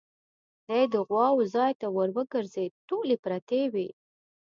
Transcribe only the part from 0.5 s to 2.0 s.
دی د غواوو ځای ته